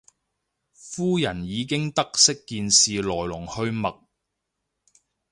[0.73, 3.99] 夫人已經得悉件事來龍去脈